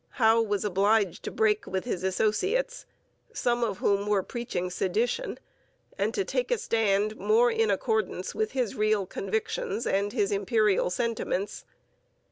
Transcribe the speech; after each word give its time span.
Howe 0.13 0.41
was 0.41 0.65
obliged 0.65 1.21
to 1.25 1.31
break 1.31 1.67
with 1.67 1.85
his 1.85 2.01
associates, 2.03 2.87
some 3.33 3.63
of 3.63 3.77
whom 3.77 4.07
were 4.07 4.23
preaching 4.23 4.71
sedition, 4.71 5.37
and 5.95 6.11
to 6.15 6.25
take 6.25 6.49
a 6.49 6.57
stand 6.57 7.17
more 7.17 7.51
in 7.51 7.69
accordance 7.69 8.33
with 8.33 8.53
his 8.53 8.73
real 8.75 9.05
convictions 9.05 9.85
and 9.85 10.11
his 10.11 10.31
Imperial 10.31 10.89
sentiments. 10.89 11.65